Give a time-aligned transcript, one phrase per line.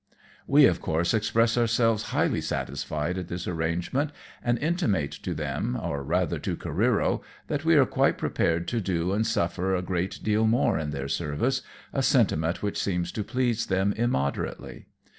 [0.47, 4.11] We of course express ourselves highly satisfied at this arrangement,
[4.43, 9.11] and intimate to them, or rather to Careero, that we are quite prepared to do
[9.13, 11.61] and suffer a great deal more in their service,
[11.93, 14.87] a sentiment which seems to please them immoderately.